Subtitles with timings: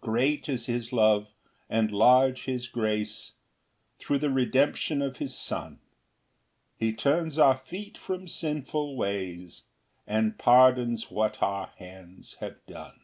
[0.00, 1.28] Great is his love,
[1.68, 3.32] and large his grace,
[3.98, 5.78] Thro' the redemption of his Son:
[6.78, 9.66] He turns our feet from sinful ways,
[10.06, 12.98] And pardons what our hands have done.